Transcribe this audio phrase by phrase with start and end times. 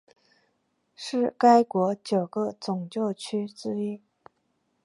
[0.95, 4.01] 是该国九个总教区之一。